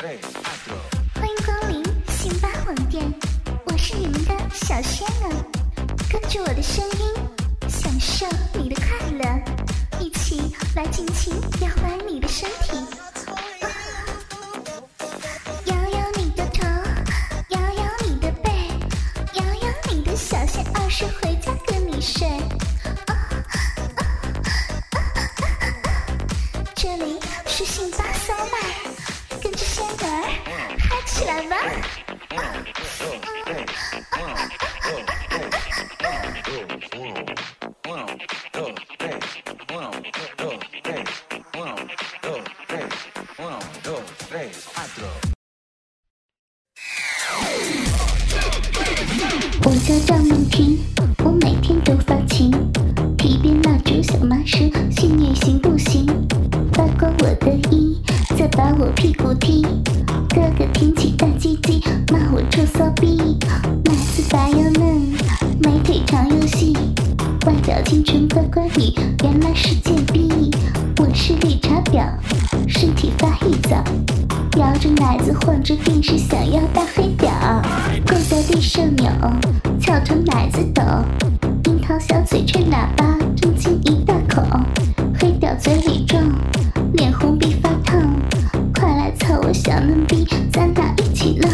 [0.00, 3.04] 欢迎光临星巴网店，
[3.66, 5.06] 我是你们的小轩。
[58.60, 59.62] 把我屁股踢。
[60.28, 63.16] 哥哥挺起大鸡鸡，骂我臭骚逼。
[63.86, 65.00] 奶子白又嫩，
[65.60, 66.76] 美腿长又细，
[67.46, 70.50] 外表清纯乖乖女，原来是贱逼。
[70.98, 72.04] 我是绿茶婊，
[72.68, 73.82] 身体发育早，
[74.58, 77.30] 摇着奶子晃着电视，想要大黑屌。
[78.06, 79.10] 跪在地上扭，
[79.80, 80.82] 翘着奶子抖，
[81.64, 84.42] 樱桃小嘴吹喇叭，正亲一大口，
[85.18, 86.04] 黑屌嘴里
[89.90, 91.50] 操我小嫩逼，咱俩一起浪。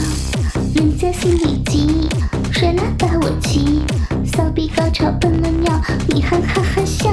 [0.74, 2.08] 人家心里急，
[2.52, 3.82] 谁来把我骑？
[4.24, 7.10] 骚逼高潮喷了尿，你还哈哈笑？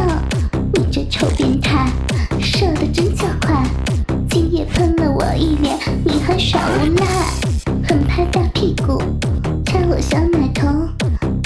[0.74, 1.90] 你这臭变态，
[2.42, 3.64] 射的真叫快，
[4.30, 7.06] 今夜喷了我一脸，你还耍无赖？
[7.88, 9.02] 狠拍大屁股，
[9.66, 10.68] 掐我小奶头，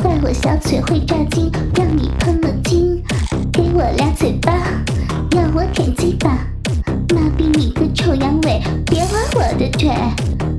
[0.02, 3.04] 怪我小嘴会炸精，让你喷了精，
[3.52, 4.52] 给我俩嘴巴，
[5.32, 6.47] 要我舔鸡巴，
[8.86, 9.90] 别玩我的腿，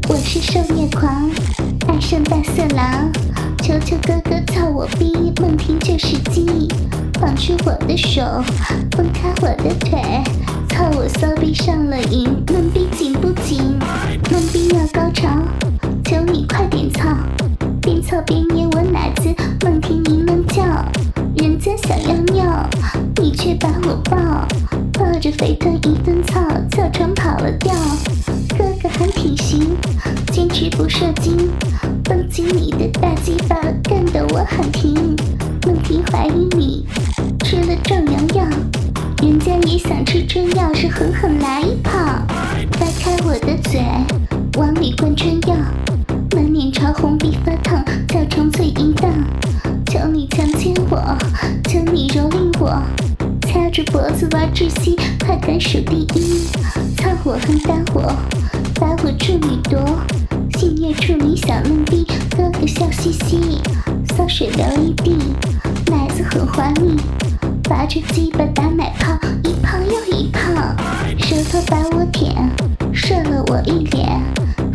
[0.08, 1.30] 我是受虐狂，
[1.86, 3.10] 爱上大色狼，
[3.62, 6.68] 求求哥哥操我逼，梦婷就是鸡，
[7.20, 8.22] 绑住我的手，
[8.92, 10.00] 分开我的腿，
[10.68, 13.78] 操我骚逼上了瘾，嫩逼紧不紧？
[14.30, 15.28] 嫩逼要高潮，
[16.04, 17.08] 求你快点操，
[17.82, 19.34] 边操边捏我奶子，
[19.64, 20.62] 梦婷你能叫，
[21.36, 22.68] 人家想要尿，
[23.16, 24.16] 你却把我抱，
[24.92, 26.40] 抱着肥臀一顿操，
[27.38, 27.72] 了调，
[28.56, 29.76] 哥哥很体型，
[30.32, 31.36] 坚持不射精，
[32.04, 34.94] 绷紧你的大鸡巴，干得我很停，
[35.64, 36.86] 梦婷怀疑你
[37.44, 38.44] 吃了壮阳药，
[39.22, 41.92] 人家也想吃春药，是狠狠来一炮，
[42.78, 43.80] 掰开我的嘴，
[44.58, 45.54] 往里灌春药，
[46.34, 49.10] 满脸潮红鼻发烫，叫床最淫荡，
[49.86, 51.16] 求你强奸我，
[51.68, 52.82] 求你蹂躏我，
[53.68, 56.46] 掐住脖子玩窒息，快感数第一，
[56.96, 58.10] 操我横打火，
[58.80, 59.78] 把我处女夺，
[60.58, 63.60] 性虐处女小嫩逼，哥哥笑嘻嘻，
[64.16, 65.18] 骚水流一地，
[65.90, 66.96] 奶子很华丽。
[67.68, 69.12] 拔着鸡巴打奶泡，
[69.44, 70.40] 一泡又一泡，
[71.18, 72.34] 舌头把我舔，
[72.94, 74.18] 射了我一脸，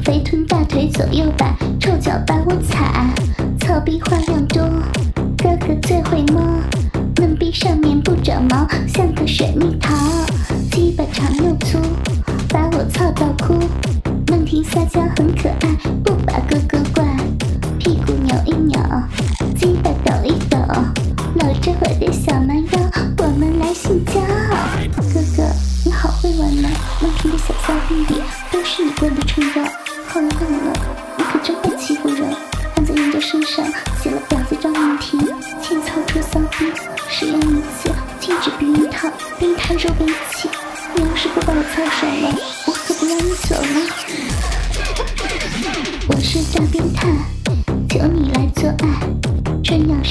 [0.06, 3.12] 肥臀大腿左右摆，臭脚把我踩，
[3.60, 4.70] 操逼花样多，
[9.44, 9.94] 水蜜桃，
[10.72, 11.78] 鸡巴长又粗，
[12.48, 13.60] 把我操到哭，
[14.28, 15.50] 梦婷撒娇很可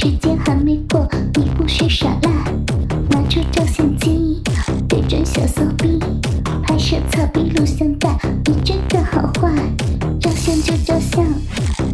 [0.03, 1.07] 时间还没过，
[1.37, 2.31] 你不许耍赖，
[3.09, 4.43] 拿出照相机
[4.89, 5.97] 对准小骚逼，
[6.65, 8.19] 拍摄草逼录像带。
[8.47, 9.55] 你真的好坏，
[10.19, 11.25] 照相就照相，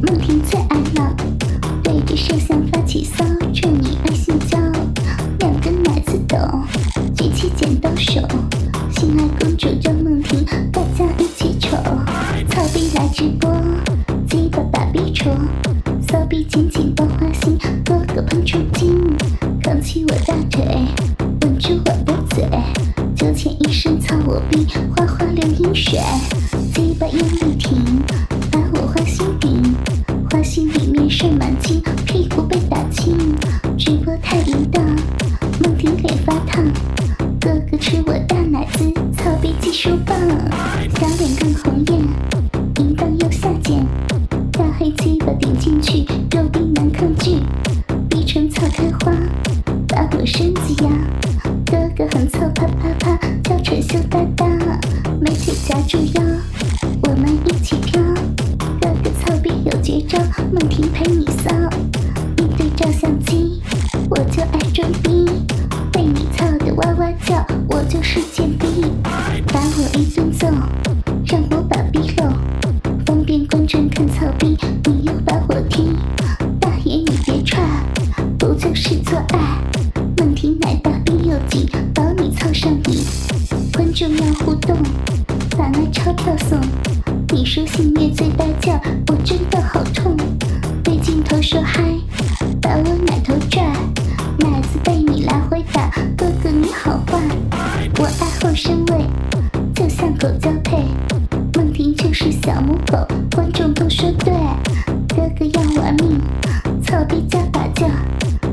[0.00, 1.14] 梦婷最爱闹，
[1.82, 3.22] 对着摄像发起骚，
[3.52, 4.58] 祝你爱性交，
[5.40, 6.38] 两根奶子抖，
[7.14, 8.22] 举起剪刀手，
[8.90, 11.76] 心爱公主张梦婷，大家一起瞅，
[12.48, 13.54] 草逼来直播，
[14.26, 15.30] 鸡巴把逼戳，
[16.08, 17.06] 骚逼紧紧抱。
[24.96, 25.98] 花花，流饮水，
[26.74, 27.78] 鸡巴用力挺，
[28.50, 29.62] 把我花心顶，
[30.30, 33.16] 花心里面盛满金，屁股被打青，
[33.76, 34.84] 直播太淫荡，
[35.62, 36.64] 梦婷脸发烫，
[37.40, 40.16] 哥哥吃我大奶子，操逼技术棒，
[40.98, 42.00] 小脸更红艳，
[42.78, 43.86] 淫荡又下贱，
[44.52, 47.36] 大黑鸡巴顶进去，肉冰难抗拒，
[48.08, 49.12] 逼成草开花，
[49.88, 50.90] 把我身子压，
[51.66, 54.47] 哥哥很操啪啪啪，叫成羞答答，
[55.88, 56.27] 只要
[87.68, 88.72] 你说性虐最大叫，
[89.08, 90.16] 我真的好痛，
[90.82, 91.82] 对镜头说嗨，
[92.62, 93.62] 把我奶头拽，
[94.38, 97.20] 奶子被你来回打，哥哥你好坏，
[97.98, 99.04] 我爱后生味，
[99.74, 100.84] 就像狗交配，
[101.54, 104.32] 梦婷就是小母狗，观众都说对，
[105.08, 106.20] 哥哥要玩命，
[106.82, 107.86] 操逼加把劲，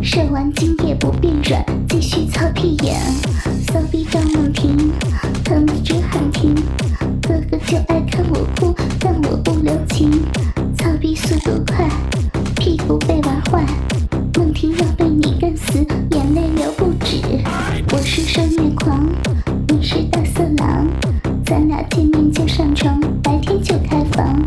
[0.04, 3.00] 射完精也不变软，继续操屁眼，
[3.68, 4.22] 骚逼张
[13.16, 13.66] 被玩坏，
[14.36, 15.78] 梦婷要被你干死，
[16.12, 17.22] 眼泪流不止，
[17.94, 19.08] 我是受虐狂，
[19.70, 20.86] 你是大色狼，
[21.46, 24.38] 咱俩见面就上床，白天就开房，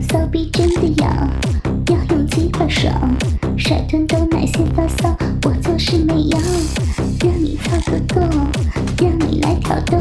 [0.00, 1.28] 骚逼真的痒，
[1.88, 2.94] 要用鸡巴爽，
[3.56, 6.40] 甩臀都奶先发骚，我就是美羊，
[7.24, 8.20] 让你操个够，
[9.00, 9.98] 让你来挑逗，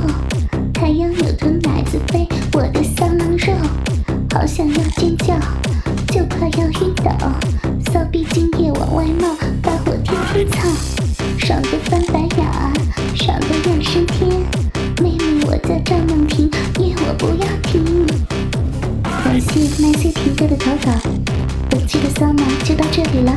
[22.91, 23.31] 这里了。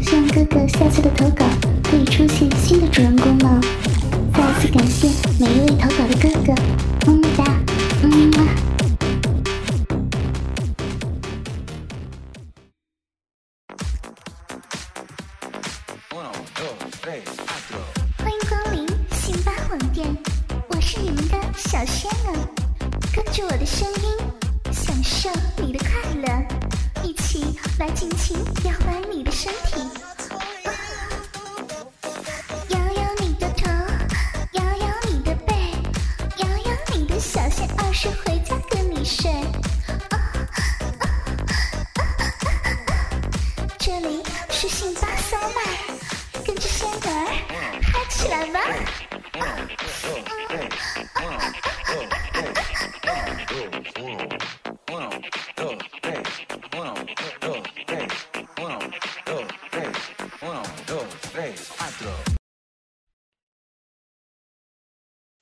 [0.00, 1.46] 希望哥哥下次的投稿
[1.84, 3.60] 可以出现新的主人公哦。
[4.34, 5.06] 再次感谢
[5.38, 6.52] 每一位投稿的哥哥，
[7.06, 7.44] 么么哒，
[8.02, 8.42] 嗯么。
[18.18, 20.04] 欢迎光临辛巴网店，
[20.68, 22.34] 我是你们的小仙儿，
[23.14, 23.88] 跟着我的声